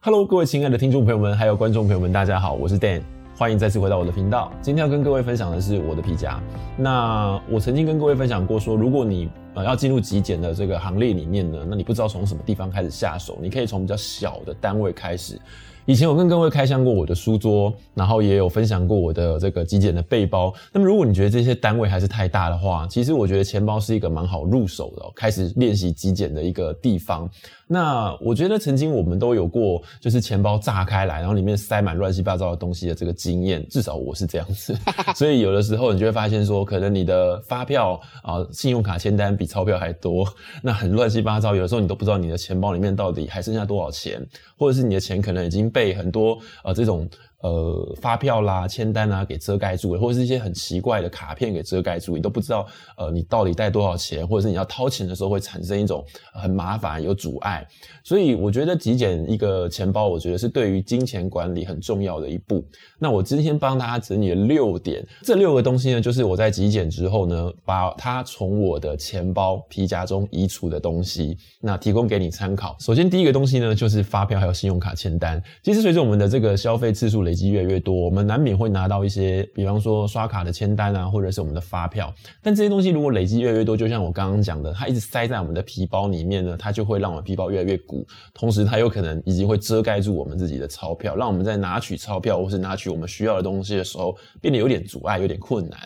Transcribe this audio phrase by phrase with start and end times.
[0.00, 3.02] Hello，各位亲爱的听众朋友们，还有观众朋友们，大家好，我是 Dan，
[3.36, 4.52] 欢迎再次回到我的频道。
[4.62, 6.40] 今天要跟各位分享的是我的皮夹。
[6.76, 15.36] 那我曾经跟各位分享过说，如果你呃要进入极简的这个行列里面呢，那你不知道从什么地方开始下手，你可以从比较小的单位开始。
[15.84, 20.54] 以前我跟各位开箱过我的书桌，然后也有分享过我的这个极简的背包。
[20.70, 27.28] 那么如果你觉得这些单位还是太大的话，其实我觉得钱包是一个蛮好入手的，开始练习极简的一个地方。
[27.70, 34.74] 那我觉得曾经我们都有过，就是钱包炸开来，然后里面塞满乱七八糟的东西的这个经验，至少我是这样子。
[35.14, 40.26] 所以有的时候你就会发现说，可能你的发票啊、信用卡签单比钞票还多，
[40.62, 41.54] 那很乱七八糟。
[41.54, 47.06] 有的时候你都不知道你的钱包里面到底还剩下多少钱，或者是你的钱可能已经被很多呃这种
[47.42, 52.66] 呃发票啦、签单啊给遮盖住了，或者是一些很奇怪的卡片给遮盖住，你都不知道
[52.96, 57.66] 呃你到底带多少钱，或者是你要掏钱的时候会产生一种很麻烦、有阻碍。
[58.02, 62.64] 所以我觉得极简一个钱包，我觉得是对于金钱管理很重要的一步。
[62.98, 72.76] 那我今天帮大家整理了六点，这六个东西呢，就是我在极简之后呢，把它从我的钱包皮夹中移除的东西，那提供给你参考。
[72.80, 75.42] 首先第一个东西呢，就是发票还有信用卡签单。
[75.62, 82.12] 其实随着我们的这个消费次数累积越来越多，我们难免会拿到一些，比方说刷卡的签单啊，或者是我们的发票。
[82.42, 95.78] 但这些东西如果累积越来越多，就像我刚刚讲的，它一直塞在我们的皮包里面呢，它就会让我们皮包越来越鼓，同时它有可能已经会遮盖住我们自己的钞票，让我们在拿取钞票或是拿取我们需要的东西的时候，变得有点阻碍，有点困难。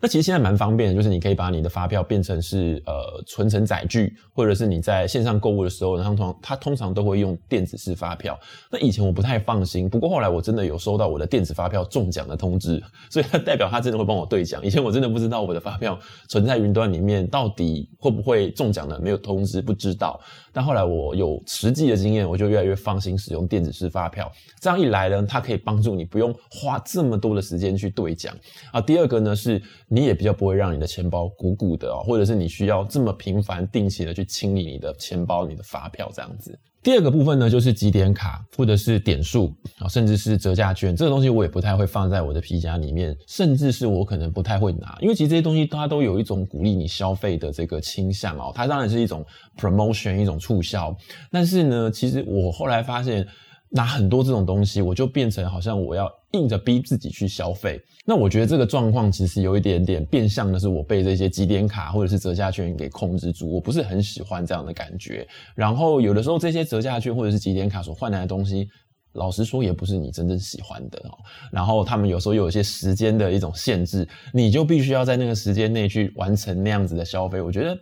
[0.00, 8.38] 那其实现在蛮方便的，就是你可以把你的发票变成是呃存成载具，或者是你在线上购物的时候，然后通它通常都会用电子式发票。
[8.70, 14.64] 那以前我不太放心，不过后来我真的有收到我的电子发票中奖的通知，所以它代表它真的会帮我兑奖。
[14.64, 15.98] 以前我真的不知道我的发票
[16.30, 20.18] 存在云端里面到底会不会中奖的，没有通知不知道。
[20.50, 24.32] 但后来我有实际的经验，我就越来越放心使用电子式发票。
[24.62, 28.34] 这样一来呢，它可以帮助你不用花这么多的时间去兑奖
[28.72, 28.80] 啊。
[28.80, 36.58] 第二个呢，是你也比较不会让你的钱包鼓鼓的哦，或者是你需要这么频繁定期的去清理你的钱包、你的发票这样子。
[36.82, 49.24] 第二个部分呢，就是几点卡或者是点数啊，甚至是折价券，这个东西我也不太会放在我的皮夹里面，甚至是我可能不太会拿，因为其实这些东西它都有一种鼓励你消费的这个倾向哦，它当然是一种
[49.56, 50.96] promotion，一种促销，
[51.30, 53.26] 但是呢，其实我后来发现。
[53.70, 57.80] 拿很多这种东西，我就变成好像我要硬着逼自己去消费。
[58.04, 65.26] 那我觉得这个状况其实有一点点变相的是，我被这些集点卡或者是折价券给控制住，我不是很喜欢这样的感觉。
[65.54, 68.66] 然后有的时候这些折价券或者是集点卡所换来的东西，
[69.12, 71.18] 老实说也不是你真正喜欢的哦。
[71.52, 77.42] 然后他们有时候有一些时间的一种限制，你就必须要在那个时间内去完成那样子的消费。
[77.42, 77.76] 我觉得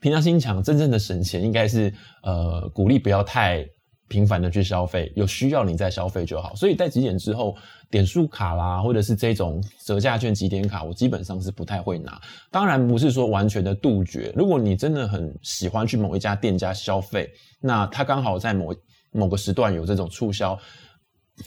[0.00, 1.92] 平常心讲，真正的省钱应该是
[2.22, 3.64] 呃鼓励不要太。
[4.08, 6.54] 频繁的去消费，有需要你再消费就好。
[6.54, 7.54] 所以在几点之后，
[7.90, 12.20] 点数卡啦，或者是这种折价券、几点卡，我基本上是不太会拿。
[12.50, 14.32] 当然不是说完全的杜绝。
[14.34, 17.30] 如果你真的很喜欢去某一家店家消费，
[17.60, 18.74] 那他刚好在某
[19.12, 20.58] 某个时段有这种促销，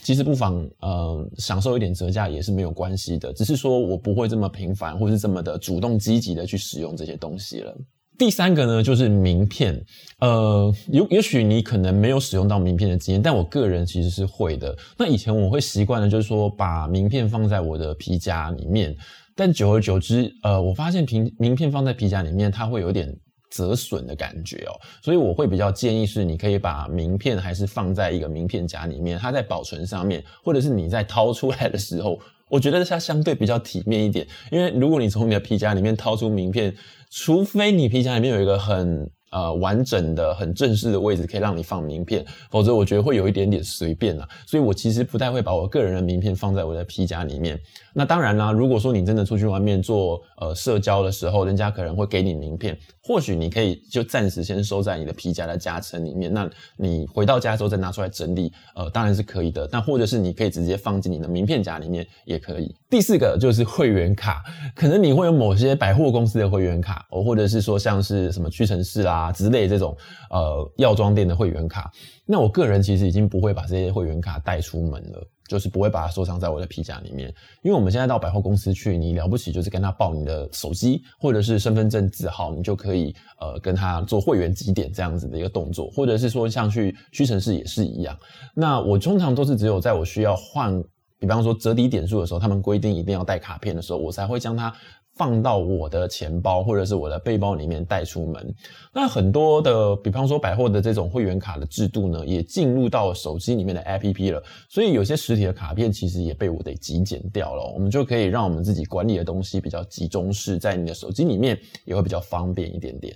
[0.02, 3.32] 其实不妨呃享受一点折价也是没有关系的。
[3.32, 7.76] 只是说我不会这么频繁，或是这么的主动积极的去使用这些东西了。
[8.22, 9.84] 第三个呢，就是名片。
[10.20, 14.78] 呃，有也许你可能没有使用到名片的经验，但我个人其实是会的。
[14.96, 18.94] 那以前我会习惯的，就是说把名片放在我的皮夹里面。
[19.34, 23.12] 但久而久之，呃，我发现名名片放在皮夹里面，它会有点
[23.50, 24.78] 折损的感觉哦。
[25.02, 32.16] 所以我会比较建议是，你可以把名片还是放在一个名片夹里面，它在保存上面，或者是你在掏出来的时候。
[32.52, 36.76] 我觉得它相对比较体面一点，因为如果你从你的皮夹里面掏出名片，
[37.10, 39.10] 除非你皮夹里面有一个很。
[39.32, 44.28] 呃，完整的、很正式的位置可以让你放名片，否则我觉得会有一点点随便啦。
[44.46, 47.58] 所以我其实不太会把我个人的名片放在我的皮夹里面。
[47.94, 56.32] 那当然啦，如果说你真的出去外面做呃社交的时候，人家可能会给你名片，或许你可以就暂时先收在你的皮夹的夹层里面。
[56.32, 59.66] 那你回到家之后再拿出来整理，呃，当然是可以的。
[59.70, 62.74] 但或者是你可以直接放进你的名片夹里面也可以。
[62.90, 64.42] 第四个就是会员卡，
[64.74, 69.21] 可能你会有某些百货公司的会员卡，哦，或者是说像是什么屈臣氏啦。
[69.22, 69.96] 啊，之类这种
[70.30, 71.90] 呃药妆店的会员卡，
[72.26, 77.32] 那我个人其实已经不会把这些会员卡带出门了，就是不会把它收藏在我的皮夹里面。
[77.62, 88.16] 因为我们现在到百货公司去，你了不起就是跟他报你的手机或者是身份证字号，你就可以呃跟他做会员集点这样子的一个动作，或者是说像去屈臣氏也是一样。
[88.54, 90.82] 那我通常都是只有在我需要换，
[91.18, 94.74] 比方说折抵点数的时候，他们规定一定要带卡片的时候，我才会将它。
[95.14, 98.54] 放到我的钱包或者是我的背包里面带出门。
[98.94, 104.42] 那很多的，比方说百货的这种会员卡的制度呢，也进入到手机里面的 APP 了。
[104.68, 107.62] 所以有些实体的卡片其实也被我给极简掉了。
[107.74, 113.14] 我们就可以让我们自己管理的东西比较集中式，在你的手机里面也会比较方便一点点。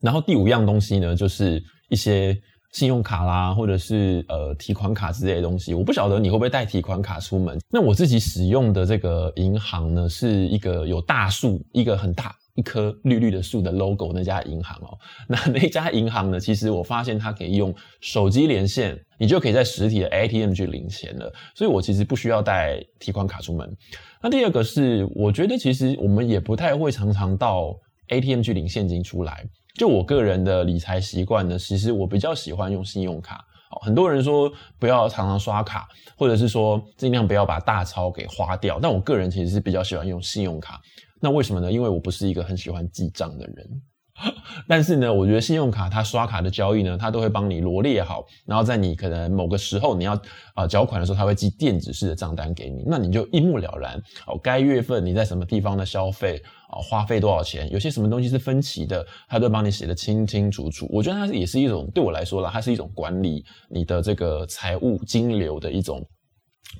[0.00, 2.36] 然后第五样东西呢，就是一些。
[2.72, 7.58] 信用卡啦，或者是呃提款卡之类的东西，我不晓得你会不会带提款卡出门。
[7.70, 14.98] 那我自己使用的这个银行呢，是一个有大树，一个很大一棵绿绿的树的 logo 那家银行哦。
[15.28, 21.32] 那那家银行呢，其实我发现它可以用手机连线，你就可以在实体的 ATM 去领钱了。
[21.54, 23.70] 所以我其实不需要带提款卡出门。
[24.22, 27.74] 那第二个是，我觉得其实我们也不太会常常到
[28.08, 29.44] ATM 去领现金出来。
[29.74, 33.44] 就我个人的理财习惯呢，其实我比较喜欢用信用卡。
[33.80, 38.78] 很多人说不要常常刷卡，或者是说尽量不要把大钞给花掉。
[38.80, 40.80] 但我个人其实是比较喜欢用信用卡。
[41.20, 41.72] 那为什么呢？
[41.72, 43.82] 因为我不是一个很喜欢记账的人。
[44.68, 50.20] 但是呢，我觉得信用卡它刷卡的交易呢，它都会帮你罗列好，然后在你可能某个时候你要
[50.54, 60.86] 啊缴款的时候，它会寄电子式的账单给你，那你就一目了然哦，该月份你在什么地方的消费啊，花费多少钱，有些什么东西是分期的，它都帮你写得清清楚楚。
[60.90, 66.04] 我觉得它也是一种对我来说啦，它是一种管理你的这个财务金流的一种。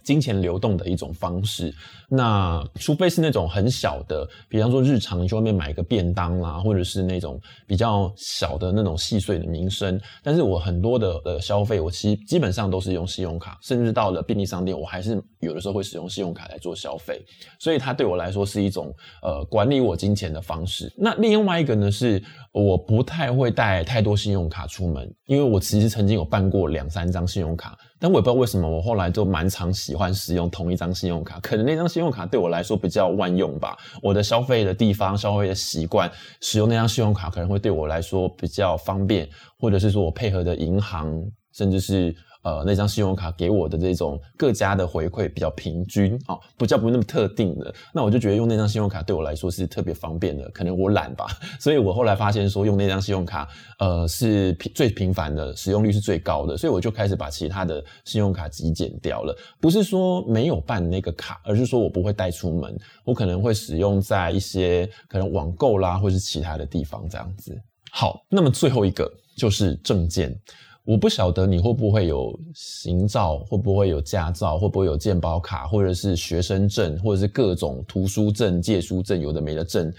[0.02, 1.74] 金钱流动的一种方式，
[2.08, 10.00] 那除非是那种很小的，比方说日常你去外面买个便当啦，或者是那种比较小的那种细碎的民生。
[10.22, 17.24] 但是我很多的呃消费，我其实基本上都是用信用卡，甚至到了便利商店，我还是有的时候会使用信用卡来做消费。
[17.58, 18.92] 所以它对我来说是一种
[19.22, 20.92] 呃管理我金钱的方式。
[20.96, 22.22] 那另外一个呢，是
[22.52, 27.78] 我不太会带太多信用卡出门，因为我其实曾经有办过两三张信用卡。
[28.02, 31.38] 但我也不知道为什么，我后来就蛮常喜欢使用同一张信用卡。
[31.38, 33.78] 可能那张信用卡对我来说比较万用吧。
[34.02, 36.10] 我的消费的地方、消费的习惯，
[36.40, 41.16] 使用那张信用卡可能会对我来说比较方便，或者是说我配合的银行，
[41.52, 42.12] 甚至是。
[42.42, 47.72] 呃，那张信用卡给我的这种各家的回馈比较平均啊，不叫不那么特定的。
[47.94, 51.26] 那我就觉得用那张信用卡对我来说是特别方便的，可能我懒吧。
[51.60, 53.48] 所以我后来发现说用那张信用卡，
[53.78, 56.56] 呃，是最频繁的，使用率是最高的。
[56.56, 59.36] 所以我就开始把其他的信用卡极简掉了。
[59.60, 67.56] 不是说没有办那个卡，而是说我不会带出门，我可能会使用在一些可能网购啦，或是其他的地方这样子。
[67.92, 70.36] 好，那么最后一个就是证件。
[70.84, 79.92] 我不晓得你会不会有行照，会不会有驾照，会不会有健保卡，或者是学生证，或者是各种图书证、借书证，有的没的证。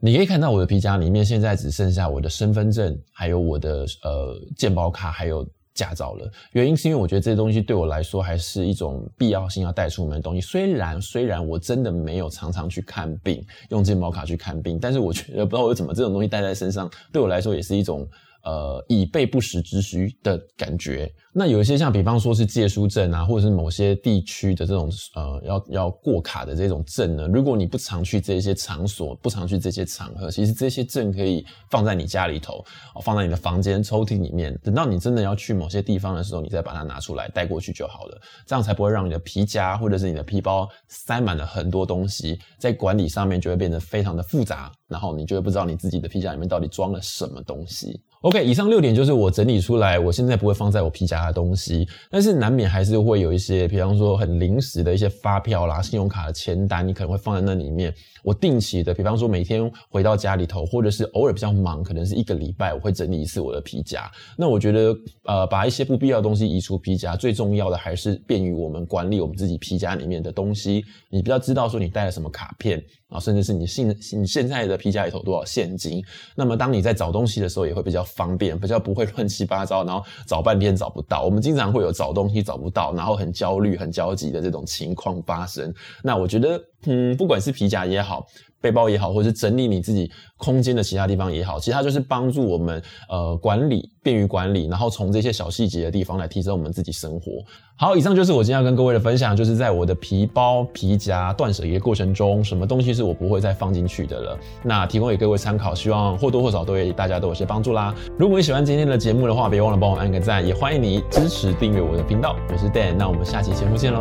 [0.00, 6.28] 你可以看到我的皮夹里面现在只剩下我的身份证，还有我的呃健保卡，还有驾照了。
[6.50, 10.40] 原因是因为我觉得这些东西对我来说还是一种必要性要带出门的东西。
[10.40, 18.04] 虽然虽然我真的没有常常去看病，用健保卡去看病，但是我觉得不知道为什么这种东西带在身上，对我来说也是一种。
[18.44, 21.12] 呃，以备不时之需的感觉。
[21.36, 27.26] 那有一些像，比方说是借书证啊，或者是某些地区的这种呃，要要过卡的这种证呢。
[27.26, 32.64] 如果你不常去这些场所，不常去这些场合，其实这些证可以放在你家里头，
[33.02, 34.56] 放在你的房间抽屉里面。
[34.62, 38.20] 等到你真的要去某些地方的时候，你再把它拿出来带过去就好了。
[38.46, 48.00] 这样才不会让你的皮夹或者是你的皮包塞满了很多东西，在管理上面就会变得非常的复杂，然后你就会不知道你自己的皮夹里面到底装了什么东西。
[48.20, 57.94] OK，以上六点就是我整理出来，我现在不会放在我皮夹的东西，但是难免还是会有一些，比方说很临时的一些发票啦、信用卡的签单，你可能会放在那里面。
[58.22, 64.10] 我定期的，比方说每天回到家里头，或者是偶尔比较忙，可能是一个礼拜，我会整理一次我的皮夹。
[64.34, 70.82] 那我觉得，呃，把一些不必要的东西移出皮夹，最重要的还是便于我们管理我们自己皮夹里面的东西。
[71.10, 76.02] 你比较知道说你带了什么卡片啊，甚至是你现你现在的皮夹里头多少现金。
[76.34, 81.13] 那么当你在找东西的时候，也会比较方便，比较不会乱七八糟，然后找半天找不到。
[81.22, 85.72] 我们经常会有找东西找不到，然后很焦虑、很焦急的这种情况发生。
[86.02, 88.26] 那我觉得，嗯，不管是皮夹也好，
[88.60, 97.32] 背包也好，或者是整理你自己空间的其他地方也好，其实它就是帮助我们呃管理，便于管理，然后从这些小细节的地方来提升我们自己生活。
[97.76, 104.38] 好，以上就是我今天要跟各位的分享，就是在我的皮包、皮夹断舍离的过程中，什么东西是我不会再放进去的了。
[104.62, 107.92] 那提供给各位参考，希望或多或少对大家都有些帮助啦。
[108.16, 112.36] 如果你喜欢今天的节目的话，别忘了帮我按个赞，也欢迎你支持订阅我的频道。
[112.52, 114.00] 我是 Dan，那我们下期节目见喽，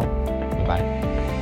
[0.59, 1.32] 拜拜。